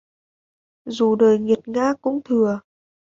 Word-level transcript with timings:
Dù 0.95 1.15
đời 1.15 1.39
nghiệt 1.39 1.59
ngã 1.65 1.93
cũng 2.01 2.21
thừa 2.25 2.59